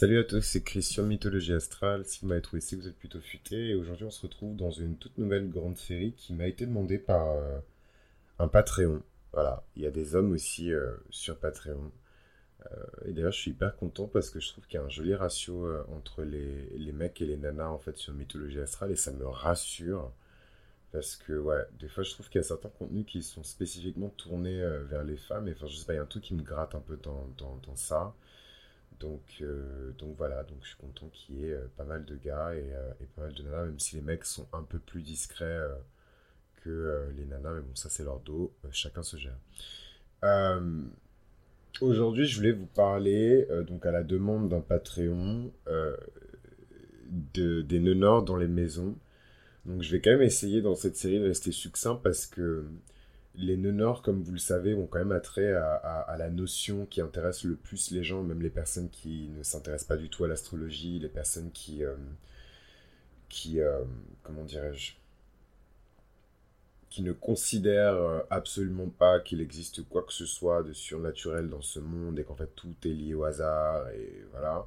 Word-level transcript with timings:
Salut 0.00 0.20
à 0.20 0.22
tous, 0.22 0.42
c'est 0.42 0.62
Christian 0.62 1.02
Mythologie 1.02 1.54
Astrale. 1.54 2.04
Si 2.04 2.20
vous 2.20 2.28
m'avez 2.28 2.40
trouvé 2.40 2.62
ici, 2.62 2.76
vous 2.76 2.86
êtes 2.86 2.96
plutôt 2.96 3.20
futé. 3.20 3.70
Et 3.70 3.74
aujourd'hui, 3.74 4.04
on 4.04 4.12
se 4.12 4.22
retrouve 4.22 4.54
dans 4.54 4.70
une 4.70 4.96
toute 4.96 5.18
nouvelle 5.18 5.50
grande 5.50 5.76
série 5.76 6.12
qui 6.12 6.34
m'a 6.34 6.46
été 6.46 6.66
demandée 6.66 6.98
par 6.98 7.32
euh, 7.32 7.58
un 8.38 8.46
Patreon. 8.46 9.02
Voilà, 9.32 9.64
il 9.74 9.82
y 9.82 9.88
a 9.88 9.90
des 9.90 10.14
hommes 10.14 10.30
aussi 10.30 10.72
euh, 10.72 10.92
sur 11.10 11.36
Patreon. 11.40 11.90
Euh, 12.64 13.06
et 13.06 13.12
d'ailleurs, 13.12 13.32
je 13.32 13.40
suis 13.40 13.50
hyper 13.50 13.74
content 13.74 14.06
parce 14.06 14.30
que 14.30 14.38
je 14.38 14.46
trouve 14.46 14.68
qu'il 14.68 14.78
y 14.78 14.80
a 14.80 14.86
un 14.86 14.88
joli 14.88 15.16
ratio 15.16 15.68
entre 15.88 16.22
les, 16.22 16.68
les, 16.76 16.92
mecs 16.92 17.20
et 17.20 17.26
les 17.26 17.36
nanas 17.36 17.70
en 17.70 17.78
fait 17.80 17.96
sur 17.96 18.12
Mythologie 18.14 18.60
Astrale 18.60 18.92
et 18.92 18.96
ça 18.96 19.10
me 19.10 19.26
rassure. 19.26 20.12
Parce 20.92 21.16
que, 21.16 21.32
ouais, 21.32 21.64
des 21.80 21.88
fois, 21.88 22.04
je 22.04 22.12
trouve 22.12 22.28
qu'il 22.28 22.40
y 22.40 22.44
a 22.44 22.46
certains 22.46 22.68
contenus 22.68 23.04
qui 23.04 23.20
sont 23.24 23.42
spécifiquement 23.42 24.10
tournés 24.10 24.64
vers 24.88 25.02
les 25.02 25.16
femmes. 25.16 25.48
Et 25.48 25.54
enfin, 25.54 25.66
je 25.66 25.76
sais 25.76 25.86
pas, 25.86 25.94
il 25.94 25.96
y 25.96 25.98
a 25.98 26.02
un 26.02 26.06
truc 26.06 26.22
qui 26.22 26.34
me 26.34 26.42
gratte 26.44 26.76
un 26.76 26.80
peu 26.80 26.96
dans, 26.98 27.26
dans, 27.36 27.56
dans 27.66 27.74
ça. 27.74 28.14
Donc, 29.00 29.22
euh, 29.40 29.92
donc 29.98 30.16
voilà, 30.16 30.42
donc 30.42 30.58
je 30.62 30.68
suis 30.68 30.76
content 30.76 31.08
qu'il 31.12 31.36
y 31.36 31.44
ait 31.44 31.52
euh, 31.52 31.68
pas 31.76 31.84
mal 31.84 32.04
de 32.04 32.16
gars 32.16 32.48
euh, 32.48 32.92
et, 33.00 33.06
pas 33.14 33.22
mal 33.22 33.32
de 33.32 33.42
nanas, 33.42 33.66
même 33.66 33.78
si 33.78 33.96
les 33.96 34.02
mecs 34.02 34.24
sont 34.24 34.48
un 34.52 34.62
peu 34.62 34.78
plus 34.78 35.02
discrets 35.02 35.60
que 36.64 37.08
les 37.16 37.24
nanas, 37.24 37.52
mais 37.52 37.60
bon, 37.60 37.74
ça 37.74 37.88
c'est 37.88 38.02
leur 38.02 38.18
dos, 38.20 38.52
chacun 38.72 39.02
se 39.02 39.16
gère. 39.16 39.38
Aujourd'hui, 41.80 42.26
je 42.26 42.36
voulais 42.36 42.52
vous 42.52 42.66
parler, 42.66 43.46
donc 43.68 43.86
à 43.86 43.92
la 43.92 44.02
demande 44.02 44.48
d'un 44.48 44.60
Patreon, 44.60 45.52
de, 47.34 47.62
des 47.62 47.78
nœuds 47.78 47.94
nord 47.94 48.24
dans 48.24 48.36
les 48.36 48.48
maisons. 48.48 48.96
Donc 49.64 49.82
je 49.82 49.92
vais 49.92 50.00
quand 50.00 50.10
même 50.10 50.22
essayer 50.22 50.60
dans 50.60 50.74
cette 50.74 50.96
série 50.96 51.20
de 51.20 51.26
rester 51.26 51.52
succinct 51.52 52.00
parce 52.02 52.26
que 52.26 52.66
les 53.34 53.56
nœuds 53.56 53.72
nord, 53.72 54.02
comme 54.02 54.22
vous 54.22 54.32
le 54.32 54.38
savez, 54.38 54.74
ont 54.74 54.86
quand 54.86 54.98
même 54.98 55.12
attrait 55.12 55.52
à, 55.52 56.16
la 56.18 56.28
notion 56.28 56.86
qui 56.86 57.00
intéresse 57.00 57.44
le 57.44 57.54
plus 57.54 57.90
les 57.90 58.02
gens, 58.02 58.22
même 58.22 58.42
les 58.42 58.50
personnes 58.50 58.90
qui 58.90 59.28
ne 59.36 59.42
s'intéressent 59.42 59.88
pas 59.88 59.96
du 59.96 60.08
tout 60.08 60.24
à 60.24 60.28
l'astrologie, 60.28 60.98
les 60.98 61.08
personnes 61.08 61.50
qui, 61.52 61.84
euh, 61.84 61.94
qui 63.28 63.60
euh, 63.60 63.84
comment 64.22 64.44
dirais-je, 64.44 64.94
qui 66.90 67.02
ne 67.02 67.12
considèrent 67.12 67.94
euh, 67.94 68.20
absolument 68.30 68.88
pas 68.88 69.20
qu'il 69.20 69.40
existe 69.40 69.86
quoi 69.88 70.02
que 70.02 70.12
ce 70.12 70.26
soit 70.26 70.62
de 70.62 70.72
surnaturel 70.72 71.48
dans 71.48 71.62
ce 71.62 71.78
monde 71.78 72.18
et 72.18 72.24
qu'en 72.24 72.34
fait 72.34 72.50
tout 72.56 72.74
est 72.84 72.88
lié 72.88 73.14
au 73.14 73.24
hasard 73.24 73.88
et 73.90 74.24
voilà, 74.32 74.66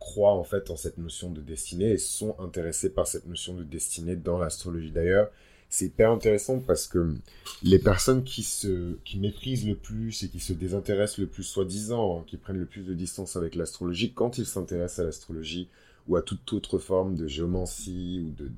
croient 0.00 0.34
en 0.34 0.44
fait 0.44 0.70
en 0.70 0.76
cette 0.76 0.98
notion 0.98 1.30
de 1.30 1.40
destinée 1.42 1.92
et 1.92 1.98
sont 1.98 2.34
intéressés 2.40 2.90
par 2.90 3.06
cette 3.06 3.26
notion 3.26 3.54
de 3.54 3.62
destinée 3.62 4.16
dans 4.16 4.38
l'astrologie. 4.38 4.90
D'ailleurs 4.90 5.30
c'est 5.70 5.86
hyper 5.86 6.10
intéressant 6.10 6.58
parce 6.58 6.88
que 6.88 7.14
les 7.62 7.78
personnes 7.78 8.24
qui 8.24 8.42
se 8.42 8.96
qui 9.04 9.20
méprisent 9.20 9.66
le 9.66 9.76
plus 9.76 10.24
et 10.24 10.28
qui 10.28 10.40
se 10.40 10.52
désintéressent 10.52 11.18
le 11.18 11.26
plus 11.26 11.44
soi-disant, 11.44 12.18
hein, 12.18 12.24
qui 12.26 12.36
prennent 12.36 12.58
le 12.58 12.66
plus 12.66 12.82
de 12.82 12.92
distance 12.92 13.36
avec 13.36 13.54
l'astrologie, 13.54 14.12
quand 14.12 14.36
ils 14.36 14.46
s'intéressent 14.46 14.98
à 14.98 15.04
l'astrologie 15.04 15.68
ou 16.08 16.16
à 16.16 16.22
toute 16.22 16.52
autre 16.52 16.78
forme 16.78 17.14
de 17.14 17.28
géomancie 17.28 18.20
ou 18.26 18.32
de 18.32 18.50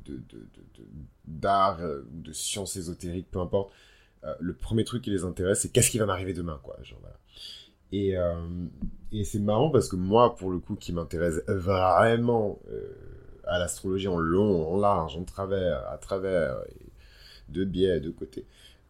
d'art 1.26 1.76
de, 1.76 1.82
de, 1.82 1.86
euh, 1.86 2.02
ou 2.14 2.22
de 2.22 2.32
science 2.32 2.76
ésotérique, 2.76 3.30
peu 3.30 3.40
importe, 3.40 3.72
euh, 4.24 4.34
le 4.40 4.54
premier 4.54 4.84
truc 4.84 5.02
qui 5.02 5.10
les 5.10 5.24
intéresse, 5.24 5.60
c'est 5.60 5.68
qu'est-ce 5.68 5.90
qui 5.90 5.98
va 5.98 6.06
m'arriver 6.06 6.32
demain, 6.32 6.58
quoi. 6.62 6.78
Genre. 6.82 6.98
Et, 7.92 8.16
euh, 8.16 8.34
et 9.12 9.24
c'est 9.24 9.38
marrant 9.38 9.68
parce 9.68 9.88
que 9.88 9.96
moi, 9.96 10.34
pour 10.34 10.50
le 10.50 10.60
coup, 10.60 10.76
qui 10.76 10.94
m'intéresse 10.94 11.42
vraiment 11.46 12.58
à 13.44 13.58
l'astrologie 13.58 14.08
en 14.08 14.16
long, 14.16 14.66
en 14.72 14.78
large, 14.78 15.18
en 15.18 15.24
travers, 15.24 15.86
à 15.90 15.98
travers, 15.98 16.56
de 17.52 17.64
biais, 17.64 18.00
de 18.00 18.10
côté. 18.10 18.44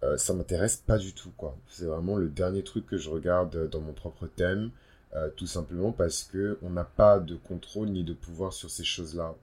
Euh, 0.05 0.17
ça 0.17 0.35
m'intéresse 0.35 0.77
pas 0.77 0.99
du 0.99 1.13
tout, 1.13 1.31
quoi. 1.37 1.57
C'est 1.69 1.85
vraiment 1.85 2.17
le 2.17 2.29
dernier 2.29 2.63
truc 2.63 2.87
que 2.87 2.97
je 2.97 3.11
regarde 3.11 3.69
dans 3.71 3.81
mon 3.81 3.93
propre 3.93 4.27
thème, 4.27 4.71
euh, 5.15 5.29
tout 5.37 5.47
simplement 5.47 5.93
parce 5.93 6.25
que 6.25 6.59
on 6.63 6.71
n'a 6.71 6.85
pas 6.85 7.21
de 7.21 7.37
contrôle 7.37 7.89
ni 7.89 8.03
de 8.03 8.13
pouvoir 8.13 8.53
sur 8.53 8.71
ces 8.71 8.85
choses-là. 8.85 9.35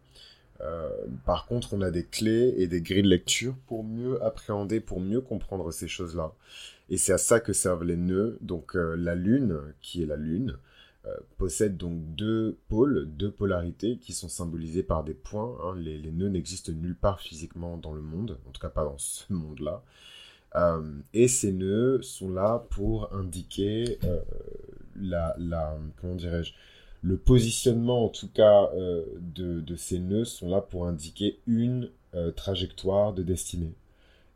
Euh, 0.61 0.89
par 1.25 1.45
contre, 1.45 1.73
on 1.73 1.81
a 1.81 1.91
des 1.91 2.03
clés 2.03 2.53
et 2.57 2.67
des 2.67 2.81
grilles 2.81 3.03
de 3.03 3.07
lecture 3.07 3.55
pour 3.67 3.85
mieux 3.85 4.21
appréhender, 4.23 4.81
pour 4.81 4.99
mieux 4.99 5.21
comprendre 5.21 5.71
ces 5.71 5.87
choses-là. 5.87 6.33
Et 6.89 6.97
c'est 6.97 7.13
à 7.13 7.17
ça 7.17 7.39
que 7.39 7.53
servent 7.53 7.85
les 7.85 7.95
nœuds. 7.95 8.37
Donc 8.41 8.73
la 8.73 9.15
lune, 9.15 9.59
qui 9.81 10.03
est 10.03 10.05
la 10.05 10.17
lune, 10.17 10.57
possède 11.37 11.77
donc 11.77 12.15
deux 12.15 12.57
pôles, 12.67 13.09
deux 13.11 13.31
polarités 13.31 13.97
qui 13.97 14.13
sont 14.13 14.29
symbolisées 14.29 14.83
par 14.83 15.03
des 15.03 15.13
points. 15.13 15.57
Hein. 15.63 15.75
Les, 15.77 16.11
nœuds 16.11 16.29
n'existent 16.29 16.71
nulle 16.71 16.95
part 16.95 17.19
physiquement 17.19 17.77
dans 17.77 17.93
le 17.93 18.01
monde, 18.01 18.37
en 18.47 18.51
tout 18.51 18.61
cas 18.61 18.69
pas 18.69 18.83
dans 18.83 18.97
ce 18.97 19.31
monde-là. 19.31 19.83
Euh, 20.55 20.99
et 21.13 21.27
ces 21.27 21.51
nœuds 21.51 22.01
sont 22.01 22.31
là 22.31 22.65
pour 22.71 23.13
indiquer 23.13 23.99
euh, 24.03 24.19
la, 24.99 25.35
la, 25.37 25.77
comment 26.01 26.15
dirais-je, 26.15 26.53
le 27.01 27.17
positionnement 27.17 28.05
en 28.05 28.09
tout 28.09 28.27
cas 28.27 28.69
de, 28.73 29.61
de, 29.61 29.75
ces 29.77 29.99
nœuds 29.99 30.25
sont 30.25 30.49
là 30.49 30.59
pour 30.59 30.85
indiquer 30.85 31.39
une 31.47 31.89
trajectoire 32.35 33.13
de 33.13 33.23
destinée. 33.23 33.73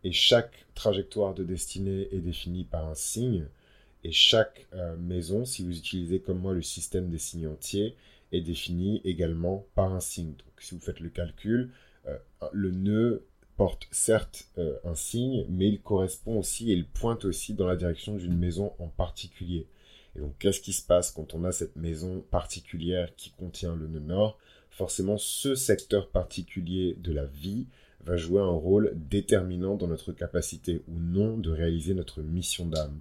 Et 0.05 0.11
chaque 0.11 0.65
trajectoire 0.75 1.33
de 1.33 1.43
destinée 1.43 2.07
est 2.11 2.19
définie 2.19 2.63
par 2.63 2.87
un 2.87 2.95
signe 2.95 3.47
et 4.03 4.11
chaque 4.11 4.67
euh, 4.73 4.95
maison, 4.97 5.45
si 5.45 5.63
vous 5.63 5.77
utilisez 5.77 6.19
comme 6.19 6.39
moi 6.39 6.53
le 6.53 6.61
système 6.61 7.09
des 7.09 7.17
signes 7.17 7.47
entiers, 7.47 7.95
est 8.31 8.41
défini 8.41 9.01
également 9.05 9.65
par 9.75 9.93
un 9.93 9.99
signe. 9.99 10.31
Donc 10.31 10.59
si 10.59 10.75
vous 10.75 10.81
faites 10.81 10.99
le 10.99 11.09
calcul, 11.09 11.71
euh, 12.07 12.17
le 12.51 12.71
nœud 12.71 13.25
porte 13.55 13.87
certes 13.91 14.47
euh, 14.57 14.77
un 14.83 14.95
signe, 14.95 15.45
mais 15.49 15.69
il 15.69 15.81
correspond 15.81 16.39
aussi 16.39 16.71
et 16.71 16.73
il 16.73 16.87
pointe 16.87 17.25
aussi 17.25 17.53
dans 17.53 17.67
la 17.67 17.75
direction 17.75 18.15
d'une 18.15 18.37
maison 18.37 18.73
en 18.79 18.87
particulier. 18.87 19.67
Et 20.15 20.19
donc 20.19 20.37
qu'est-ce 20.37 20.61
qui 20.61 20.73
se 20.73 20.85
passe 20.85 21.11
quand 21.11 21.33
on 21.33 21.43
a 21.43 21.51
cette 21.51 21.75
maison 21.75 22.21
particulière 22.29 23.15
qui 23.15 23.31
contient 23.31 23.75
le 23.75 23.87
nœud 23.87 23.99
nord? 23.99 24.37
Forcément, 24.69 25.17
ce 25.17 25.53
secteur 25.53 26.09
particulier 26.09 26.95
de 26.99 27.13
la 27.13 27.25
vie 27.25 27.67
va 28.01 28.17
jouer 28.17 28.41
un 28.41 28.47
rôle 28.47 28.91
déterminant 28.95 29.75
dans 29.75 29.87
notre 29.87 30.11
capacité 30.11 30.81
ou 30.87 30.99
non 30.99 31.37
de 31.37 31.51
réaliser 31.51 31.93
notre 31.93 32.21
mission 32.21 32.65
d'âme. 32.65 32.99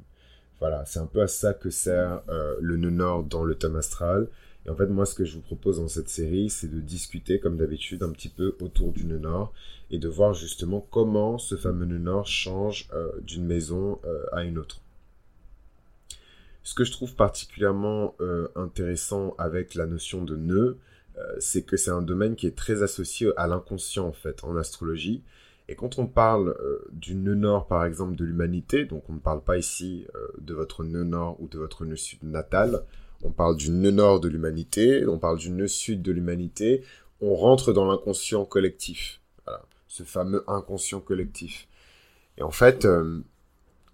Voilà, 0.63 0.85
c'est 0.85 1.01
un 1.01 1.07
peu 1.07 1.21
à 1.21 1.27
ça 1.27 1.55
que 1.55 1.71
sert 1.71 2.23
euh, 2.29 2.55
le 2.61 2.77
nœud 2.77 2.91
nord 2.91 3.25
dans 3.25 3.43
le 3.43 3.57
thème 3.57 3.75
astral. 3.75 4.29
Et 4.65 4.71
en 4.71 4.77
fait, 4.77 4.87
moi, 4.87 5.07
ce 5.07 5.17
que 5.17 5.25
je 5.25 5.35
vous 5.35 5.41
propose 5.41 5.81
dans 5.81 5.89
cette 5.89 6.09
série, 6.09 6.51
c'est 6.51 6.69
de 6.69 6.79
discuter, 6.79 7.41
comme 7.41 7.57
d'habitude, 7.57 8.05
un 8.05 8.11
petit 8.11 8.29
peu 8.29 8.57
autour 8.61 8.93
du 8.93 9.05
nœud 9.05 9.19
nord 9.19 9.53
et 9.91 9.99
de 9.99 10.09
voir 10.09 10.35
justement 10.35 10.81
comment 10.93 11.37
ce 11.37 11.57
fameux 11.57 11.85
nœud 11.85 11.99
nord 11.99 12.29
change 12.29 12.89
euh, 12.93 13.11
d'une 13.23 13.45
maison 13.45 13.99
euh, 14.05 14.25
à 14.31 14.45
une 14.45 14.57
autre. 14.57 14.81
Ce 16.63 16.75
que 16.75 16.85
je 16.85 16.93
trouve 16.93 17.17
particulièrement 17.17 18.15
intéressant 18.55 19.35
avec 19.39 19.75
la 19.75 19.87
notion 19.87 20.23
de 20.23 20.37
nœud, 20.37 20.79
c'est 21.41 21.63
que 21.63 21.77
c'est 21.77 21.91
un 21.91 22.03
domaine 22.03 22.37
qui 22.37 22.47
est 22.47 22.57
très 22.57 22.85
associé 22.85 23.33
à 23.37 23.49
l'inconscient, 23.49 24.07
en 24.07 24.13
fait, 24.13 24.45
en 24.45 24.55
astrologie. 24.57 25.25
Et 25.73 25.75
quand 25.75 25.99
on 25.99 26.07
parle 26.07 26.51
euh, 26.61 26.87
du 26.93 27.15
nœud 27.15 27.35
nord, 27.35 27.67
par 27.67 27.87
exemple, 27.87 28.15
de 28.15 28.27
l'humanité, 28.27 28.85
donc 28.85 29.09
on 29.09 29.15
ne 29.15 29.19
parle 29.19 29.43
pas 29.43 29.57
ici 29.57 30.07
euh, 30.15 30.29
de 30.39 30.53
votre 30.53 30.85
nœud 30.85 31.03
nord 31.03 31.41
ou 31.41 31.49
de 31.49 31.57
votre 31.57 31.87
nœud 31.87 31.97
sud 31.97 32.23
natal, 32.25 32.83
on 33.23 33.31
parle 33.31 33.57
du 33.57 33.71
nœud 33.71 33.91
nord 33.91 34.21
de 34.21 34.29
l'humanité, 34.29 35.07
on 35.07 35.19
parle 35.19 35.39
du 35.39 35.49
nœud 35.49 35.69
sud 35.69 36.03
de 36.03 36.13
l'humanité, 36.13 36.83
on 37.23 37.35
rentre 37.35 37.73
dans 37.73 37.87
l'inconscient 37.91 38.45
collectif. 38.45 39.23
Ce 39.89 40.03
fameux 40.03 40.45
inconscient 40.47 41.01
collectif. 41.01 41.69
Et 42.37 42.43
en 42.43 42.51
fait, 42.51 42.85
euh, 42.85 43.21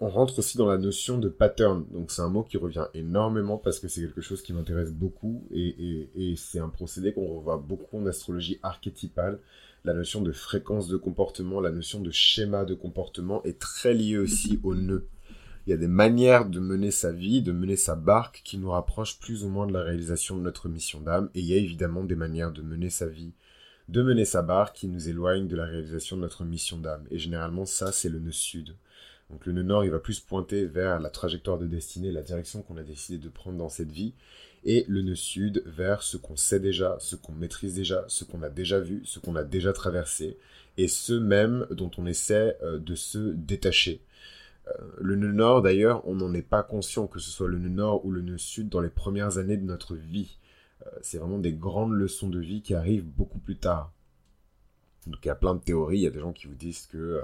on 0.01 0.09
rentre 0.09 0.37
aussi 0.41 0.59
dans 0.59 0.67
la 0.67 0.79
notion 0.79 1.17
de 1.19 1.29
pattern. 1.29 1.87
Donc 1.93 2.11
c'est 2.11 2.23
un 2.23 2.29
mot 2.29 2.43
qui 2.43 2.57
revient 2.57 2.87
énormément 2.95 3.57
parce 3.57 3.79
que 3.79 3.87
c'est 3.87 4.01
quelque 4.01 4.21
chose 4.21 4.43
qui 4.43 4.53
m'intéresse 4.53 4.91
beaucoup 4.91 5.47
et 5.53 6.35
c'est 6.37 6.59
un 6.59 6.71
procédé 6.71 7.13
qu'on 7.13 7.37
revoit 7.37 7.57
beaucoup 7.57 7.99
en 7.99 8.07
astrologie 8.07 8.59
archétypale 8.65 9.39
la 9.89 9.95
notion 9.95 10.21
de 10.21 10.33
fréquence 10.33 10.87
de 10.87 10.99
comportement, 10.99 11.63
la 11.63 11.71
notion 11.71 12.01
de 12.01 12.11
schéma 12.11 12.67
de 12.67 12.75
comportement 12.75 13.43
est 13.45 13.59
très 13.59 13.95
liée 13.95 14.19
aussi 14.19 14.61
au 14.63 14.75
nœud. 14.75 15.09
Il 15.67 15.71
y 15.71 15.73
a 15.73 15.79
des 15.79 15.89
manières 15.89 16.45
de 16.45 16.61
mener 16.61 16.91
sa 16.91 17.11
vie, 17.11 17.41
de 17.41 17.53
mener 17.53 17.77
sa 17.77 17.95
barque 17.95 18.43
qui 18.45 18.59
nous 18.59 18.71
rapprochent 18.71 19.19
plus 19.19 19.45
ou 19.45 19.49
moins 19.49 19.67
de 19.67 19.73
la 19.73 19.83
réalisation 19.83 20.37
de 20.37 20.43
notre 20.43 20.69
mission 20.69 21.01
d'âme. 21.01 21.31
Et 21.35 21.41
il 21.41 21.47
y 21.47 21.55
a 21.55 21.57
évidemment 21.57 22.05
des 22.05 22.17
manières 22.17 22.53
de 22.53 22.61
mener 22.61 22.91
sa 22.91 23.07
vie, 23.07 23.33
de 23.89 24.03
mener 24.03 24.27
sa 24.27 24.43
barque 24.43 24.77
qui 24.77 24.89
nous 24.89 25.09
éloignent 25.09 25.49
de 25.49 25.57
la 25.57 25.65
réalisation 25.65 26.17
de 26.17 26.23
notre 26.23 26.45
mission 26.45 26.77
d'âme. 26.77 27.07
Et 27.11 27.19
généralement, 27.19 27.65
ça, 27.65 27.91
c'est 27.91 28.11
le 28.11 28.19
nœud 28.19 28.31
sud. 28.31 28.77
Donc 29.31 29.45
le 29.45 29.53
nœud 29.53 29.63
nord, 29.63 29.85
il 29.85 29.91
va 29.91 29.99
plus 29.99 30.21
pointer 30.21 30.65
vers 30.65 31.01
la 31.01 31.11
trajectoire 31.11 31.59
de 31.59 31.67
destinée, 31.67 32.11
la 32.11 32.23
direction 32.23 32.63
qu'on 32.63 32.79
a 32.79 32.83
décidé 32.83 33.19
de 33.19 33.29
prendre 33.29 33.59
dans 33.59 33.69
cette 33.69 33.93
vie 33.93 34.15
et 34.65 34.85
le 34.89 35.03
nœud 35.03 35.15
sud 35.15 35.63
vers 35.67 36.03
ce 36.03 36.17
qu'on 36.17 36.37
sait 36.37 36.61
déjà, 36.61 36.97
ce 36.99 37.17
qu'on 37.17 37.33
maîtrise 37.33 37.75
déjà, 37.75 38.05
ce 38.09 38.25
qu'on 38.25 38.43
a 38.43 38.49
déjà 38.49 38.81
vu, 38.81 39.03
ce 39.05 39.19
qu'on 39.19 39.37
a 39.37 39.45
déjà 39.45 39.73
traversé, 39.73 40.39
et 40.77 40.89
ce 40.89 41.13
même 41.13 41.67
dont 41.71 41.91
on 41.99 42.07
essaie 42.07 42.57
euh, 42.63 42.79
de 42.79 42.95
se 42.95 43.33
détacher. 43.33 44.03
Euh, 44.69 44.73
le 44.99 45.17
nœud 45.17 45.33
nord, 45.33 45.63
d'ailleurs, 45.63 46.07
on 46.09 46.17
n'en 46.17 46.33
est 46.35 46.43
pas 46.43 46.63
conscient 46.63 47.07
que 47.07 47.19
ce 47.19 47.31
soit 47.31 47.49
le 47.49 47.59
nœud 47.59 47.69
nord 47.69 48.05
ou 48.05 48.11
le 48.11 48.23
nœud 48.23 48.39
sud 48.39 48.69
dans 48.69 48.81
les 48.81 48.91
premières 48.91 49.39
années 49.39 49.57
de 49.57 49.65
notre 49.65 49.95
vie. 49.95 50.39
Euh, 50.87 50.91
c'est 51.03 51.19
vraiment 51.19 51.39
des 51.39 51.53
grandes 51.53 51.93
leçons 51.93 52.29
de 52.29 52.41
vie 52.41 52.63
qui 52.63 52.75
arrivent 52.75 53.07
beaucoup 53.07 53.39
plus 53.39 53.57
tard. 53.57 53.93
Donc 55.07 55.19
il 55.25 55.29
y 55.29 55.31
a 55.31 55.35
plein 55.35 55.55
de 55.55 55.61
théories, 55.61 55.99
il 55.99 56.03
y 56.03 56.07
a 56.07 56.11
des 56.11 56.21
gens 56.21 56.33
qui 56.33 56.47
vous 56.47 56.55
disent 56.55 56.87
que 56.87 57.23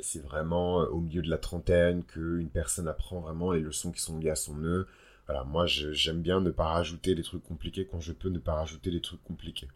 c'est 0.00 0.22
vraiment 0.22 0.78
au 0.78 1.00
milieu 1.00 1.22
de 1.22 1.30
la 1.30 1.38
trentaine 1.38 2.02
qu'une 2.04 2.48
personne 2.48 2.88
apprend 2.88 3.20
vraiment 3.20 3.52
les 3.52 3.60
leçons 3.60 3.92
qui 3.92 4.00
sont 4.00 4.18
liées 4.18 4.30
à 4.30 4.36
son 4.36 4.54
nœud. 4.54 4.86
Voilà, 5.26 5.44
moi 5.44 5.66
j'aime 5.66 6.22
bien 6.22 6.40
ne 6.40 6.50
pas 6.50 6.68
rajouter 6.68 7.14
des 7.14 7.22
trucs 7.22 7.44
compliqués 7.44 7.86
quand 7.86 8.00
je 8.00 8.12
peux 8.12 8.30
ne 8.30 8.38
pas 8.38 8.54
rajouter 8.54 8.90
des 8.90 9.02
trucs 9.02 9.22
compliqués. 9.24 9.68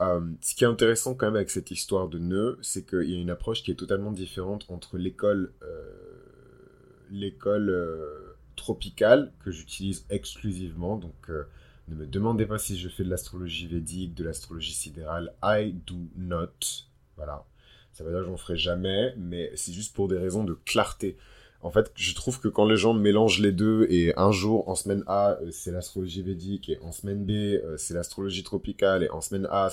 Euh, 0.00 0.20
ce 0.40 0.54
qui 0.54 0.64
est 0.64 0.66
intéressant 0.66 1.14
quand 1.14 1.26
même 1.26 1.36
avec 1.36 1.50
cette 1.50 1.70
histoire 1.70 2.08
de 2.08 2.18
nœud, 2.18 2.58
c'est 2.62 2.84
qu'il 2.86 3.08
y 3.08 3.16
a 3.16 3.20
une 3.20 3.30
approche 3.30 3.62
qui 3.62 3.70
est 3.70 3.76
totalement 3.76 4.10
différente 4.10 4.66
entre 4.68 4.98
l'école 4.98 5.52
euh, 5.62 6.36
euh, 7.46 8.34
tropicale 8.56 9.32
que 9.44 9.50
j'utilise 9.50 10.04
exclusivement. 10.10 10.96
Donc 10.96 11.30
ne 11.88 11.94
me 11.94 12.06
demandez 12.06 12.46
pas 12.46 12.58
si 12.58 12.76
je 12.76 12.88
fais 12.88 13.04
de 13.04 13.10
l'astrologie 13.10 13.66
védique, 13.68 14.14
de 14.14 14.24
l'astrologie 14.24 14.74
sidérale. 14.74 15.32
I 15.42 15.72
do 15.72 16.08
not. 16.16 16.86
Voilà. 17.16 17.46
Ça 17.94 18.04
veut 18.04 18.10
dire 18.10 18.20
que 18.20 18.26
j'en 18.26 18.36
ferai 18.36 18.56
jamais, 18.56 19.14
mais 19.16 19.50
c'est 19.54 19.72
juste 19.72 19.94
pour 19.94 20.08
des 20.08 20.18
raisons 20.18 20.44
de 20.44 20.52
clarté. 20.52 21.16
En 21.62 21.70
fait, 21.70 21.90
je 21.94 22.14
trouve 22.14 22.40
que 22.40 22.48
quand 22.48 22.66
les 22.66 22.76
gens 22.76 22.92
mélangent 22.92 23.40
les 23.40 23.52
deux 23.52 23.86
et 23.88 24.12
un 24.18 24.32
jour, 24.32 24.68
en 24.68 24.74
semaine 24.74 25.02
A, 25.06 25.38
euh, 25.40 25.50
c'est 25.50 25.70
l'astrologie 25.70 26.20
védique 26.20 26.68
et 26.68 26.78
en 26.82 26.92
semaine 26.92 27.24
B, 27.24 27.30
euh, 27.30 27.76
c'est 27.78 27.94
l'astrologie 27.94 28.42
tropicale 28.42 29.02
et 29.02 29.08
en 29.08 29.22
semaine 29.22 29.48
A, 29.50 29.70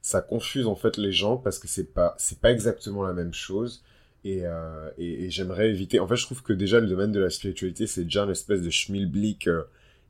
ça 0.00 0.20
confuse 0.20 0.68
en 0.68 0.76
fait 0.76 0.96
les 0.96 1.10
gens 1.10 1.36
parce 1.36 1.58
que 1.58 1.66
c'est 1.66 1.92
pas, 1.92 2.14
c'est 2.18 2.38
pas 2.38 2.52
exactement 2.52 3.02
la 3.02 3.14
même 3.14 3.34
chose. 3.34 3.82
Euh, 4.26 4.90
et, 4.98 5.24
et, 5.24 5.30
j'aimerais 5.30 5.70
éviter. 5.70 6.00
En 6.00 6.06
fait, 6.06 6.16
je 6.16 6.24
trouve 6.26 6.42
que 6.42 6.52
déjà 6.52 6.80
le 6.80 6.86
domaine 6.86 7.12
de 7.12 7.20
la 7.20 7.30
spiritualité, 7.30 7.86
c'est 7.86 8.04
déjà 8.04 8.24
une 8.24 8.30
espèce 8.30 8.60
de 8.60 8.68
schmilblick 8.68 9.48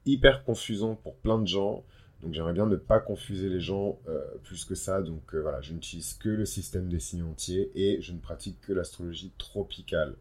hyper 0.07 0.43
confusant 0.45 0.97
pour 0.97 1.15
plein 1.17 1.39
de 1.39 1.47
gens. 1.47 1.85
Donc 2.23 2.35
j'aimerais 2.35 2.53
bien 2.53 2.67
ne 2.67 2.77
pas 2.77 3.01
confuser 3.01 3.49
les 3.49 3.61
gens 3.61 3.99
plus 4.45 4.65
que 4.65 4.75
ça. 4.75 5.03
Donc 5.03 5.35
voilà, 5.35 5.61
je 5.61 5.73
n'utilise 5.73 6.15
que 6.15 6.29
le 6.29 6.45
système 6.45 6.89
des 6.89 7.01
signes 7.01 7.23
entiers 7.23 7.71
et 7.75 8.03
je 8.03 8.13
ne 8.13 8.19
pratique 8.19 8.61
que 8.61 8.73
l'astrologie 8.73 9.33
tropicale 9.39 10.17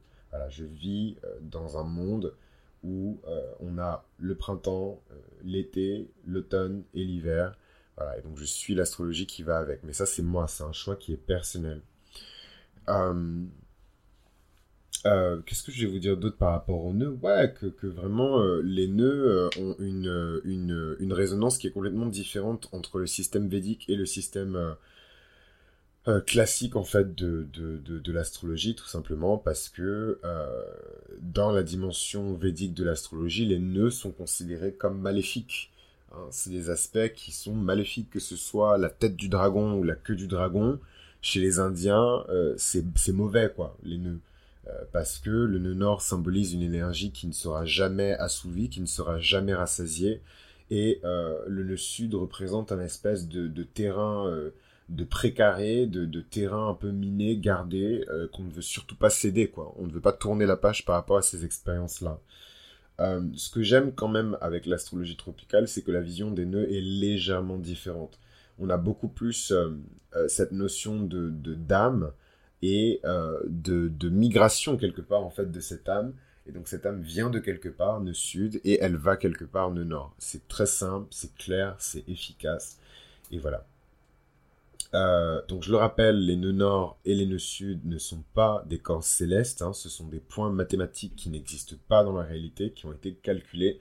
je 0.50 0.64
vis 0.64 1.18
euh, 1.24 1.38
dans 1.42 1.78
un 1.78 1.84
monde 1.84 2.34
où 2.84 3.20
euh, 3.28 3.42
on 3.60 3.78
a 3.80 4.06
le 4.20 4.36
printemps, 4.36 5.02
euh, 5.12 5.16
l'été, 5.44 6.10
l'automne 6.26 6.84
et 6.94 7.04
l'hiver. 7.04 7.58
Voilà, 7.98 8.18
et 8.18 8.22
donc 8.22 8.38
je 8.38 8.46
suis 8.46 8.76
l'astrologie 8.76 9.26
qui 9.26 9.44
va 9.44 9.58
avec. 9.58 9.84
Mais 9.84 9.94
ça, 9.94 10.06
c'est 10.06 10.22
moi, 10.22 10.48
c'est 10.48 10.64
un 10.64 10.72
choix 10.72 10.96
qui 10.96 11.14
est 11.14 11.18
personnel. 11.18 11.82
Qu'est-ce 15.04 15.64
que 15.64 15.72
je 15.72 15.86
vais 15.86 15.92
vous 15.92 16.00
dire 16.00 16.18
d'autre 16.18 16.38
par 16.38 16.52
rapport 16.52 16.84
aux 16.86 16.94
nœuds? 16.94 17.18
Ouais, 17.22 17.54
que, 17.60 17.88
vraiment 17.88 18.44
les 18.64 18.88
nœuds 18.88 19.50
ont 19.60 19.76
une, 19.80 20.42
une, 20.46 21.14
résonance 21.14 21.58
qui 21.58 21.68
est 21.68 21.72
complètement 21.72 22.08
différente 22.08 22.70
entre 22.72 23.00
le 23.00 23.08
système 23.08 23.48
védique 23.48 23.86
et 23.90 23.96
le 23.96 24.06
système 24.06 24.76
euh, 26.08 26.22
classique 26.22 26.78
en 26.78 26.86
fait 26.86 27.16
de, 27.16 27.46
de, 27.52 28.00
de, 28.00 28.12
l'astrologie 28.14 28.76
tout 28.76 28.86
simplement 28.86 29.38
parce 29.38 29.68
que 29.68 30.20
euh, 30.24 30.64
dans 31.20 31.52
la 31.52 31.64
dimension 31.64 32.34
védique 32.34 32.74
de 32.74 32.86
l'astrologie 32.86 33.46
les 33.46 33.60
nœuds 33.60 33.92
sont 33.92 34.12
considérés 34.12 34.72
comme 34.72 35.02
maléfiques 35.02 35.70
hein. 36.14 36.26
c'est 36.32 36.50
des 36.50 36.70
aspects 36.70 37.12
qui 37.14 37.34
sont 37.34 37.54
maléfiques 37.54 38.10
que 38.10 38.22
ce 38.22 38.38
soit 38.38 38.78
la 38.78 38.90
tête 38.90 39.18
du 39.18 39.28
dragon 39.28 39.74
ou 39.74 39.84
la 39.84 39.96
queue 39.96 40.16
du 40.16 40.28
dragon. 40.28 40.80
Chez 41.22 41.42
les 41.42 41.60
indiens 41.60 42.24
euh, 42.30 42.54
c'est 42.56 43.12
mauvais 43.12 43.52
quoi 43.54 43.76
les 43.84 43.98
nœuds 43.98 44.22
parce 44.92 45.20
que 45.20 45.30
le 45.30 45.60
nœud 45.60 45.74
nord 45.74 46.02
symbolise 46.02 46.54
une 46.54 46.62
énergie 46.62 47.12
qui 47.12 47.28
ne 47.28 47.32
sera 47.32 47.66
jamais 47.66 48.14
assouvie 48.14 48.70
qui 48.70 48.82
ne 48.82 48.86
sera 48.86 49.20
jamais 49.20 49.54
rassasiée 49.54 50.22
et 50.70 51.02
le 51.04 51.64
nœud 51.64 51.78
sud 51.78 52.14
représente 52.16 52.72
un 52.72 52.80
espèce 52.80 53.28
de, 53.28 53.64
terrain 53.64 54.52
de 54.90 55.04
précaré, 55.04 55.86
de, 55.86 56.06
de 56.06 56.22
terrain 56.22 56.70
un 56.70 56.74
peu 56.74 56.92
miné, 56.92 57.38
gardé, 57.38 58.06
euh, 58.10 58.28
qu'on 58.28 58.44
ne 58.44 58.52
veut 58.52 58.62
surtout 58.62 58.96
pas 58.96 59.10
céder. 59.10 59.52
On 59.78 59.86
ne 59.86 59.92
veut 59.92 60.02
pas 60.02 60.14
tourner 60.14 60.46
la 60.46 60.56
page 60.56 60.86
par 60.86 60.96
rapport 60.96 61.18
à 61.18 61.22
ces 61.22 61.44
expériences-là. 61.44 62.20
Euh, 63.00 63.22
ce 63.36 63.50
que 63.50 63.62
j'aime 63.62 63.94
quand 63.94 64.08
même 64.08 64.38
avec 64.42 64.66
l'astrologie 64.66 65.18
tropicale, 65.18 65.68
c'est 65.68 65.82
que 65.82 65.92
la 65.92 66.02
vision 66.02 66.32
des 66.32 66.46
nœuds 66.46 66.72
est 66.72 66.82
légèrement 66.82 67.58
différente. 67.58 68.18
On 68.60 68.70
a 68.70 68.78
beaucoup 68.78 69.10
plus 69.10 69.52
euh, 69.52 69.72
cette 70.28 70.52
notion 70.52 71.02
de 71.04 71.30
d'âme 71.54 72.12
et 72.62 73.02
de, 73.04 73.88
de, 73.88 74.10
migration 74.10 74.78
quelque 74.78 75.02
part 75.02 75.24
en 75.24 75.30
fait 75.30 75.52
de 75.52 75.60
cette 75.60 75.88
âme. 75.90 76.14
Et 76.48 76.52
donc 76.52 76.68
cette 76.68 76.86
âme 76.86 77.02
vient 77.02 77.30
de 77.30 77.40
quelque 77.40 77.70
part, 77.70 78.00
nœud 78.00 78.14
sud, 78.14 78.62
et 78.64 78.80
elle 78.82 78.96
va 78.96 79.18
quelque 79.18 79.44
part, 79.44 79.72
nœud 79.72 79.84
nord. 79.84 80.14
C'est 80.18 80.48
très 80.48 80.66
simple, 80.66 81.08
c'est 81.12 81.36
clair, 81.36 81.76
c'est 81.78 82.08
efficace. 82.08 82.80
Et 83.32 83.38
voilà. 83.38 83.66
Euh, 84.94 85.42
donc 85.48 85.64
je 85.64 85.72
le 85.72 85.78
rappelle, 85.78 86.26
les 86.26 86.38
nœuds 86.38 86.54
nord 86.54 86.98
et 87.04 87.14
les 87.14 87.26
nœuds 87.26 87.38
sud 87.38 87.86
ne 87.86 87.98
sont 87.98 88.24
pas 88.34 88.64
des 88.70 88.80
corps 88.80 89.04
célestes, 89.04 89.62
hein. 89.62 89.74
ce 89.74 89.90
sont 89.90 90.08
des 90.08 90.20
points 90.20 90.50
mathématiques 90.50 91.16
qui 91.16 91.30
n'existent 91.30 91.76
pas 91.90 92.06
dans 92.06 92.14
la 92.14 92.24
réalité, 92.24 92.72
qui 92.72 92.86
ont 92.86 92.94
été 92.94 93.14
calculés. 93.14 93.80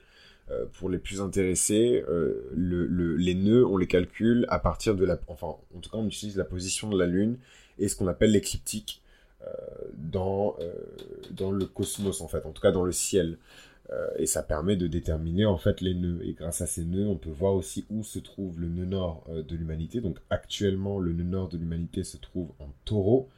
Euh, 0.49 0.65
pour 0.73 0.89
les 0.89 0.97
plus 0.97 1.19
intéressés, 1.19 2.05
euh, 2.07 2.49
les 2.55 3.35
nœuds, 3.35 3.65
on 3.65 3.75
les 3.75 3.87
calcule 3.87 4.45
à 4.47 4.59
partir 4.59 4.95
de 4.95 5.03
la... 5.03 5.19
Enfin, 5.27 5.47
en 5.75 5.79
tout 5.81 5.89
cas, 5.89 5.97
on 5.97 6.07
utilise 6.07 6.37
la 6.37 6.45
position 6.45 6.89
de 6.89 6.97
la 6.97 7.05
Lune 7.05 7.37
et 7.79 7.87
ce 7.87 7.95
qu'on 7.95 8.07
appelle 8.07 8.31
l'écliptique 8.31 9.01
dans, 9.93 10.57
dans 11.31 11.51
le 11.51 11.65
cosmos, 11.65 12.21
en 12.21 12.27
fait, 12.27 12.45
en 12.45 12.51
tout 12.51 12.61
cas 12.61 12.71
dans 12.71 12.83
le 12.83 12.91
ciel. 12.91 13.37
Euh, 13.91 14.09
et 14.17 14.25
ça 14.25 14.43
permet 14.43 14.75
de 14.75 14.87
déterminer 14.87 15.45
en 15.45 15.57
fait 15.57 15.81
les 15.81 15.93
nœuds. 15.93 16.19
Et 16.23 16.33
grâce 16.33 16.61
à 16.61 16.67
ces 16.67 16.83
nœuds, 16.83 17.07
on 17.07 17.15
peut 17.15 17.29
voir 17.29 17.53
aussi 17.53 17.85
où 17.89 18.03
se 18.03 18.19
trouve 18.19 18.59
le 18.59 18.67
nœud 18.67 18.85
nord 18.85 19.23
euh, 19.29 19.43
de 19.43 19.55
l'humanité. 19.55 20.01
Donc 20.01 20.17
actuellement, 20.29 20.99
le 20.99 21.13
nœud 21.13 21.23
nord 21.23 21.49
de 21.49 21.57
l'humanité 21.57 22.03
se 22.03 22.17
trouve 22.17 22.51
en 22.59 22.69
taureau. 22.85 23.29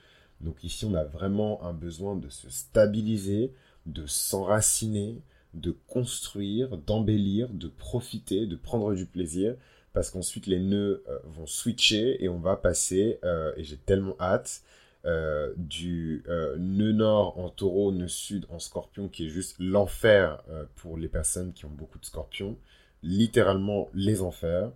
Donc 0.41 0.63
ici, 0.63 0.85
on 0.85 0.93
a 0.95 1.03
vraiment 1.03 1.63
un 1.63 1.73
besoin 1.73 2.15
de 2.15 2.29
se 2.29 2.49
stabiliser, 2.49 3.53
de 3.85 4.05
s'enraciner, 4.05 5.21
de 5.53 5.75
construire, 5.87 6.77
d'embellir, 6.77 7.49
de 7.49 7.67
profiter, 7.67 8.47
de 8.47 8.55
prendre 8.55 8.93
du 8.95 9.05
plaisir. 9.05 9.55
Parce 9.93 10.11
qu'ensuite, 10.11 10.47
les 10.47 10.59
nœuds 10.59 11.03
euh, 11.07 11.19
vont 11.25 11.45
switcher 11.45 12.23
et 12.23 12.29
on 12.29 12.39
va 12.39 12.55
passer, 12.55 13.19
et 13.57 13.63
j'ai 13.63 13.77
tellement 13.77 14.15
hâte, 14.19 14.63
euh, 15.05 15.53
du 15.55 16.25
euh, 16.27 16.57
nœud 16.57 16.91
nord 16.91 17.39
en 17.39 17.47
taureau, 17.47 17.93
nœud 17.93 18.09
sud 18.09 18.45
en 18.49 18.59
scorpion, 18.59 19.07
qui 19.07 19.27
est 19.27 19.29
juste 19.29 19.55
l'enfer 19.57 20.43
euh, 20.49 20.65
pour 20.75 20.97
les 20.97 21.07
personnes 21.07 21.53
qui 21.53 21.63
ont 21.63 21.69
beaucoup 21.69 21.99
de 21.99 22.05
scorpions. 22.05 22.57
Littéralement 23.01 23.89
les 23.93 24.21
enfers. 24.21 24.71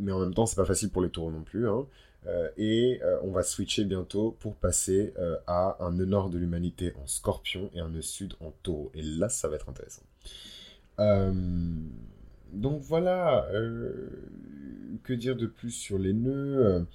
mais 0.00 0.10
en 0.12 0.18
même 0.20 0.34
temps, 0.34 0.46
c'est 0.46 0.56
pas 0.56 0.64
facile 0.64 0.90
pour 0.90 1.02
les 1.02 1.10
taureaux 1.10 1.30
non 1.30 1.42
plus. 1.42 1.68
Hein. 1.68 1.86
et 2.56 3.00
on 3.22 3.30
va 3.30 3.44
switcher 3.44 3.84
bientôt 3.84 4.36
pour 4.40 4.56
passer 4.56 5.14
à 5.46 5.76
un 5.80 5.92
nœud 5.92 6.06
nord 6.06 6.28
de 6.28 6.38
l'humanité 6.38 6.92
en 7.00 7.06
scorpion 7.06 7.70
et 7.74 7.80
un 7.80 7.88
nœud 7.88 8.02
sud 8.02 8.34
en 8.40 8.50
taureau. 8.62 8.90
Et 8.94 9.02
là, 9.02 9.28
ça 9.28 9.48
va 9.48 9.56
être 9.56 9.68
intéressant. 9.68 10.02
Donc 12.52 12.82
voilà, 12.82 13.48
que 15.02 15.12
dire 15.12 15.36
de 15.36 15.46
plus 15.46 15.70
sur 15.70 15.98
les 15.98 16.12
nœuds 16.12 16.86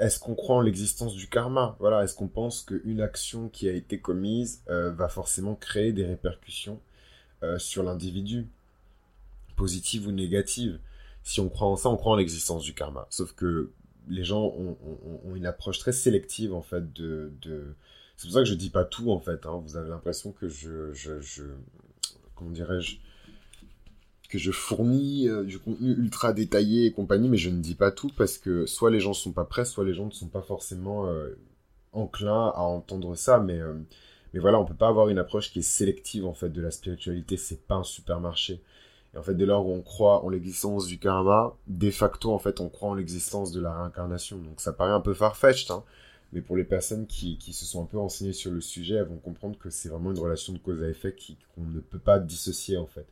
est-ce 0.00 0.18
qu'on 0.18 0.34
croit 0.34 0.56
en 0.56 0.60
l'existence 0.62 1.14
du 1.14 1.28
karma? 1.28 1.76
Voilà, 1.78 2.02
est-ce 2.02 2.14
qu'on 2.14 2.26
pense 2.26 2.62
qu'une 2.62 3.02
action 3.02 3.50
qui 3.50 3.68
a 3.68 3.72
été 3.72 4.00
commise 4.00 4.62
euh, 4.70 4.90
va 4.90 5.08
forcément 5.08 5.54
créer 5.54 5.92
des 5.92 6.06
répercussions 6.06 6.80
euh, 7.42 7.58
sur 7.58 7.82
l'individu, 7.82 8.48
positives 9.56 10.06
ou 10.08 10.12
négatives? 10.12 10.80
Si 11.22 11.40
on 11.40 11.50
croit 11.50 11.68
en 11.68 11.76
ça, 11.76 11.90
on 11.90 11.98
croit 11.98 12.12
en 12.12 12.16
l'existence 12.16 12.62
du 12.62 12.72
karma. 12.72 13.06
Sauf 13.10 13.34
que 13.34 13.72
les 14.08 14.24
gens 14.24 14.54
ont, 14.56 14.76
une 15.34 15.44
approche 15.44 15.78
très 15.78 15.92
sélective 15.92 16.54
en 16.54 16.62
fait 16.62 16.92
de. 16.94 17.30
C'est 18.16 18.26
pour 18.26 18.34
ça 18.34 18.40
que 18.40 18.48
je 18.48 18.54
dis 18.54 18.70
pas 18.70 18.84
tout 18.84 19.10
en 19.10 19.20
fait. 19.20 19.44
Hein. 19.44 19.62
Vous 19.62 19.76
avez 19.76 19.90
l'impression 19.90 20.32
que 20.32 20.48
je, 20.48 20.94
je, 20.94 21.20
je 21.20 21.44
comment 22.34 22.50
dirais-je? 22.50 22.96
Que 24.30 24.38
je 24.38 24.52
fournis 24.52 25.28
euh, 25.28 25.44
du 25.44 25.58
contenu 25.58 25.90
ultra 25.90 26.32
détaillé 26.32 26.86
et 26.86 26.92
compagnie, 26.92 27.28
mais 27.28 27.36
je 27.36 27.50
ne 27.50 27.60
dis 27.60 27.74
pas 27.74 27.90
tout 27.90 28.10
parce 28.16 28.38
que 28.38 28.64
soit 28.64 28.90
les 28.90 29.00
gens 29.00 29.12
sont 29.12 29.32
pas 29.32 29.44
prêts, 29.44 29.64
soit 29.64 29.84
les 29.84 29.92
gens 29.92 30.06
ne 30.06 30.12
sont 30.12 30.28
pas 30.28 30.40
forcément 30.40 31.06
euh, 31.08 31.36
enclins 31.92 32.52
à 32.54 32.60
entendre 32.60 33.16
ça. 33.16 33.40
Mais, 33.40 33.58
euh, 33.58 33.74
mais 34.32 34.40
voilà, 34.40 34.60
on 34.60 34.64
peut 34.64 34.74
pas 34.74 34.88
avoir 34.88 35.08
une 35.08 35.18
approche 35.18 35.50
qui 35.50 35.58
est 35.58 35.62
sélective 35.62 36.24
en 36.24 36.32
fait 36.32 36.48
de 36.48 36.62
la 36.62 36.70
spiritualité. 36.70 37.36
C'est 37.36 37.66
pas 37.66 37.74
un 37.74 37.82
supermarché. 37.82 38.62
Et 39.14 39.18
en 39.18 39.22
fait, 39.24 39.34
dès 39.34 39.46
lors 39.46 39.66
où 39.66 39.72
on 39.72 39.82
croit 39.82 40.24
en 40.24 40.28
l'existence 40.28 40.86
du 40.86 41.00
karma, 41.00 41.56
de 41.66 41.90
facto, 41.90 42.32
en 42.32 42.38
fait, 42.38 42.60
on 42.60 42.68
croit 42.68 42.90
en 42.90 42.94
l'existence 42.94 43.50
de 43.50 43.60
la 43.60 43.74
réincarnation. 43.74 44.38
Donc 44.38 44.60
ça 44.60 44.72
paraît 44.72 44.92
un 44.92 45.00
peu 45.00 45.12
farfetched, 45.12 45.72
hein, 45.72 45.82
mais 46.32 46.40
pour 46.40 46.56
les 46.56 46.62
personnes 46.62 47.08
qui, 47.08 47.36
qui, 47.36 47.52
se 47.52 47.64
sont 47.64 47.82
un 47.82 47.86
peu 47.86 47.98
renseignées 47.98 48.32
sur 48.32 48.52
le 48.52 48.60
sujet, 48.60 48.94
elles 48.94 49.08
vont 49.08 49.16
comprendre 49.16 49.58
que 49.58 49.70
c'est 49.70 49.88
vraiment 49.88 50.12
une 50.12 50.20
relation 50.20 50.52
de 50.52 50.58
cause 50.58 50.80
à 50.84 50.88
effet 50.88 51.16
qu'on 51.56 51.64
ne 51.64 51.80
peut 51.80 51.98
pas 51.98 52.20
dissocier, 52.20 52.76
en 52.76 52.86
fait. 52.86 53.08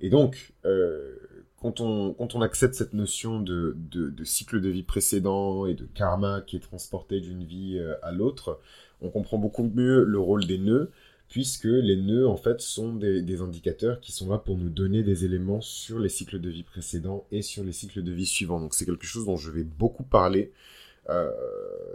Et 0.00 0.10
donc, 0.10 0.52
euh, 0.64 1.16
quand, 1.60 1.80
on, 1.80 2.14
quand 2.14 2.34
on 2.34 2.42
accepte 2.42 2.74
cette 2.74 2.92
notion 2.92 3.40
de, 3.40 3.76
de, 3.76 4.24
cycle 4.24 4.60
de 4.60 4.68
vie 4.68 4.82
précédent 4.82 5.66
et 5.66 5.74
de 5.74 5.84
karma 5.94 6.40
qui 6.46 6.56
est 6.56 6.60
transporté 6.60 7.20
d'une 7.20 7.44
vie 7.44 7.78
euh, 7.78 7.94
à 8.02 8.12
l'autre, 8.12 8.60
on 9.00 9.10
comprend 9.10 9.38
beaucoup 9.38 9.64
mieux 9.64 10.04
le 10.04 10.18
rôle 10.18 10.46
des 10.46 10.58
nœuds, 10.58 10.90
puisque 11.28 11.64
les 11.64 11.96
nœuds, 11.96 12.28
en 12.28 12.36
fait, 12.36 12.60
sont 12.60 12.94
des, 12.94 13.22
des, 13.22 13.42
indicateurs 13.42 14.00
qui 14.00 14.12
sont 14.12 14.30
là 14.30 14.38
pour 14.38 14.56
nous 14.56 14.70
donner 14.70 15.02
des 15.02 15.24
éléments 15.24 15.60
sur 15.60 15.98
les 15.98 16.08
cycles 16.08 16.40
de 16.40 16.48
vie 16.48 16.62
précédents 16.62 17.26
et 17.32 17.42
sur 17.42 17.64
les 17.64 17.72
cycles 17.72 18.02
de 18.02 18.12
vie 18.12 18.26
suivants. 18.26 18.60
Donc 18.60 18.74
c'est 18.74 18.86
quelque 18.86 19.06
chose 19.06 19.26
dont 19.26 19.36
je 19.36 19.50
vais 19.50 19.64
beaucoup 19.64 20.04
parler 20.04 20.52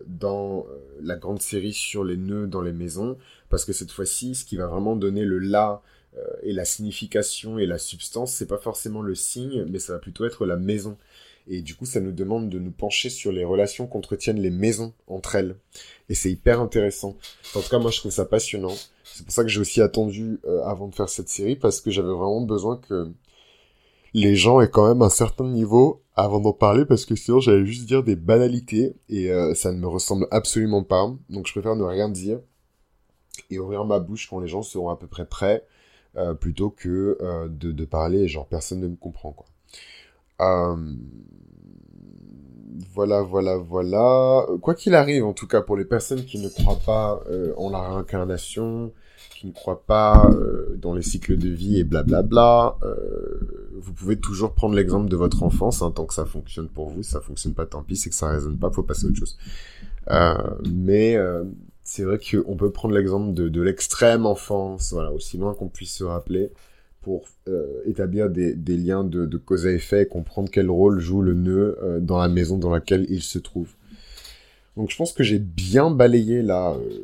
dans 0.07 0.65
la 0.99 1.15
grande 1.15 1.39
série 1.39 1.73
sur 1.73 2.03
les 2.03 2.17
nœuds 2.17 2.47
dans 2.47 2.63
les 2.63 2.73
maisons, 2.73 3.15
parce 3.49 3.63
que 3.63 3.71
cette 3.71 3.91
fois-ci, 3.91 4.33
ce 4.33 4.43
qui 4.43 4.57
va 4.57 4.65
vraiment 4.65 4.95
donner 4.95 5.23
le 5.23 5.37
là 5.37 5.83
et 6.43 6.53
la 6.53 6.65
signification 6.65 7.57
et 7.57 7.65
la 7.65 7.77
substance, 7.77 8.33
c'est 8.33 8.47
pas 8.47 8.57
forcément 8.57 9.01
le 9.01 9.15
signe, 9.15 9.65
mais 9.69 9.79
ça 9.79 9.93
va 9.93 9.99
plutôt 9.99 10.25
être 10.25 10.45
la 10.45 10.57
maison. 10.57 10.97
Et 11.47 11.61
du 11.61 11.75
coup, 11.75 11.85
ça 11.85 11.99
nous 11.99 12.11
demande 12.11 12.49
de 12.49 12.59
nous 12.59 12.71
pencher 12.71 13.09
sur 13.09 13.31
les 13.31 13.43
relations 13.43 13.87
qu'entretiennent 13.87 14.39
les 14.39 14.49
maisons 14.49 14.93
entre 15.07 15.35
elles. 15.35 15.57
Et 16.09 16.15
c'est 16.15 16.31
hyper 16.31 16.61
intéressant. 16.61 17.17
En 17.55 17.61
tout 17.61 17.69
cas, 17.69 17.79
moi, 17.79 17.91
je 17.91 17.99
trouve 17.99 18.11
ça 18.11 18.25
passionnant. 18.25 18.73
C'est 19.03 19.25
pour 19.25 19.33
ça 19.33 19.43
que 19.43 19.49
j'ai 19.49 19.59
aussi 19.59 19.81
attendu 19.81 20.39
euh, 20.45 20.63
avant 20.63 20.87
de 20.87 20.95
faire 20.95 21.09
cette 21.09 21.29
série, 21.29 21.55
parce 21.55 21.81
que 21.81 21.91
j'avais 21.91 22.07
vraiment 22.07 22.41
besoin 22.41 22.77
que 22.77 23.11
les 24.13 24.35
gens 24.35 24.61
aient 24.61 24.69
quand 24.69 24.87
même 24.87 25.01
un 25.01 25.09
certain 25.09 25.47
niveau 25.47 26.01
avant 26.15 26.39
d'en 26.39 26.53
parler, 26.53 26.85
parce 26.85 27.05
que 27.05 27.15
sinon, 27.15 27.39
j'allais 27.39 27.65
juste 27.65 27.87
dire 27.87 28.03
des 28.03 28.15
banalités, 28.15 28.95
et 29.09 29.31
euh, 29.31 29.53
ça 29.53 29.71
ne 29.73 29.79
me 29.79 29.87
ressemble 29.87 30.27
absolument 30.31 30.83
pas. 30.83 31.13
Donc, 31.29 31.47
je 31.47 31.51
préfère 31.51 31.75
ne 31.75 31.83
rien 31.83 32.09
dire 32.09 32.39
et 33.49 33.59
ouvrir 33.59 33.83
ma 33.83 33.99
bouche 33.99 34.29
quand 34.29 34.39
les 34.39 34.47
gens 34.47 34.61
seront 34.61 34.89
à 34.89 34.95
peu 34.95 35.07
près 35.07 35.25
prêts, 35.25 35.65
euh, 36.17 36.33
plutôt 36.33 36.69
que 36.69 37.17
de, 37.49 37.71
de 37.71 37.85
parler 37.85 38.27
genre 38.27 38.47
personne 38.47 38.79
ne 38.81 38.87
me 38.87 38.95
comprend, 38.95 39.31
quoi. 39.31 39.45
Euh, 40.41 40.75
voilà, 42.93 43.21
voilà, 43.21 43.57
voilà. 43.57 44.45
Quoi 44.61 44.75
qu'il 44.75 44.95
arrive, 44.95 45.25
en 45.25 45.33
tout 45.33 45.47
cas, 45.47 45.61
pour 45.61 45.77
les 45.77 45.85
personnes 45.85 46.25
qui 46.25 46.39
ne 46.39 46.49
croient 46.49 46.79
pas 46.85 47.21
euh, 47.29 47.53
en 47.57 47.69
la 47.69 47.81
réincarnation, 47.81 48.91
qui 49.31 49.47
ne 49.47 49.51
croient 49.51 49.83
pas 49.85 50.29
euh, 50.31 50.75
dans 50.77 50.93
les 50.93 51.01
cycles 51.01 51.37
de 51.37 51.49
vie 51.49 51.79
et 51.79 51.83
blablabla, 51.83 52.77
vous 53.79 53.93
pouvez 53.93 54.17
toujours 54.17 54.53
prendre 54.53 54.75
l'exemple 54.75 55.09
de 55.09 55.15
votre 55.15 55.43
enfance, 55.43 55.81
hein, 55.81 55.91
tant 55.91 56.05
que 56.05 56.13
ça 56.13 56.25
fonctionne 56.25 56.67
pour 56.67 56.89
vous. 56.89 57.03
Ça 57.03 57.19
fonctionne 57.21 57.53
pas, 57.53 57.65
tant 57.65 57.83
pis, 57.83 57.97
c'est 57.97 58.09
que 58.09 58.15
ça 58.15 58.29
résonne 58.29 58.57
pas, 58.57 58.69
faut 58.71 58.83
passer 58.83 59.05
à 59.05 59.09
autre 59.09 59.19
chose. 59.19 59.37
mais 60.71 61.17
c'est 61.83 62.03
vrai 62.03 62.17
qu'on 62.17 62.55
peut 62.55 62.71
prendre 62.71 62.95
l'exemple 62.95 63.33
de, 63.33 63.61
l'extrême 63.61 64.25
enfance, 64.25 64.93
voilà, 64.93 65.11
aussi 65.11 65.37
loin 65.37 65.53
qu'on 65.53 65.67
puisse 65.67 65.95
se 65.95 66.03
rappeler 66.03 66.51
pour 67.01 67.25
euh, 67.49 67.81
établir 67.85 68.29
des, 68.29 68.55
liens 68.77 69.03
de, 69.03 69.37
cause 69.37 69.67
à 69.67 69.71
effet 69.71 70.03
et 70.03 70.05
comprendre 70.05 70.49
quel 70.49 70.69
rôle 70.69 70.99
joue 70.99 71.21
le 71.21 71.33
nœud 71.33 71.77
euh, 71.83 71.99
dans 71.99 72.17
la 72.17 72.29
maison 72.29 72.57
dans 72.57 72.69
laquelle 72.69 73.05
il 73.09 73.21
se 73.21 73.37
trouve. 73.37 73.69
Donc 74.77 74.89
je 74.89 74.95
pense 74.95 75.11
que 75.11 75.23
j'ai 75.23 75.39
bien 75.39 75.91
balayé 75.91 76.41
la, 76.41 76.71
euh, 76.71 76.99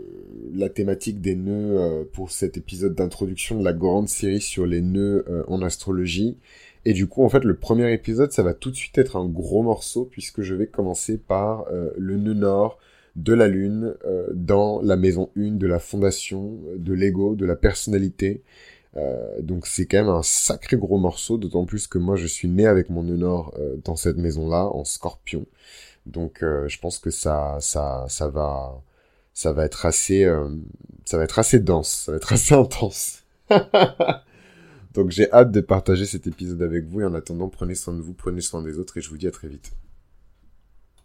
la 0.56 0.70
thématique 0.70 1.20
des 1.20 1.36
nœuds 1.36 2.08
pour 2.14 2.32
cet 2.32 2.56
épisode 2.58 2.96
d'introduction 2.96 3.60
de 3.60 3.66
la 3.66 3.74
grande 3.74 4.08
série 4.08 4.42
sur 4.42 4.66
les 4.66 4.82
nœuds 4.82 5.26
en 5.48 5.62
astrologie. 5.62 6.38
Et 6.86 6.94
du 6.94 7.08
coup, 7.08 7.24
en 7.24 7.30
fait, 7.30 7.44
le 7.44 7.56
premier 7.58 7.94
épisode, 7.94 8.32
ça 8.32 8.42
va 8.42 8.54
tout 8.54 8.72
de 8.72 8.76
suite 8.76 8.98
être 8.98 9.18
un 9.18 9.28
gros 9.28 9.62
morceau 9.62 10.06
puisque 10.06 10.42
je 10.42 10.56
vais 10.56 10.66
commencer 10.66 11.18
par 11.18 11.66
le 11.98 12.18
nœud 12.18 12.34
nord 12.34 12.80
de 13.16 13.34
la 13.34 13.48
lune 13.48 13.96
dans 14.34 14.82
la 14.82 14.96
maison 14.96 15.30
1 15.36 15.52
de 15.52 15.68
la 15.68 15.80
fondation, 15.80 16.60
de 16.78 16.94
l'ego, 16.94 17.36
de 17.36 17.46
la 17.46 17.56
personnalité 17.56 18.44
euh, 18.98 19.42
donc 19.42 19.68
c'est 19.68 19.86
quand 19.86 19.98
même 19.98 20.10
un 20.10 20.24
sacré 20.24 20.78
gros 20.78 20.98
morceau, 20.98 21.38
d'autant 21.38 21.66
plus 21.66 21.88
que 21.88 21.98
moi 21.98 22.16
je 22.16 22.28
suis 22.28 22.48
né 22.48 22.66
avec 22.66 22.90
mon 22.90 23.08
euh, 23.08 23.78
dans 23.84 23.96
cette 23.96 24.18
maison-là, 24.18 24.66
en 24.68 24.84
scorpion. 24.84 25.46
Donc 26.06 26.44
euh, 26.44 26.68
je 26.68 26.80
pense 26.80 27.00
que 27.00 27.12
ça, 27.12 27.58
ça, 27.62 28.06
ça 28.10 28.30
va, 28.30 28.82
ça 29.34 29.54
va 29.54 29.66
être 29.66 29.86
assez, 29.86 30.28
ça 31.06 31.18
va 31.18 31.24
être 31.24 31.40
assez 31.40 31.60
dense, 31.60 32.06
ça 32.06 32.12
va 32.12 32.18
être 32.18 32.34
assez 32.34 32.56
intense. 32.56 33.24
Donc 34.94 35.12
j'ai 35.12 35.32
hâte 35.32 35.52
de 35.52 35.62
partager 35.62 36.06
cet 36.06 36.26
épisode 36.28 36.64
avec 36.64 36.86
vous 36.86 37.04
en 37.04 37.14
attendant 37.14 37.48
prenez 37.48 37.76
soin 37.76 37.94
de 37.94 38.02
vous, 38.02 38.14
prenez 38.14 38.42
soin 38.42 38.64
des 38.64 38.80
autres 38.80 38.98
et 38.98 39.02
je 39.02 39.10
vous 39.10 39.18
dis 39.18 39.28
à 39.28 39.32
très 39.32 39.48
vite. 39.48 39.72